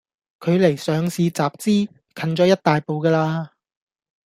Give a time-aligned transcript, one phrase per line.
[0.39, 1.59] 距離上市集資
[2.15, 3.51] 近咗一大步㗎啦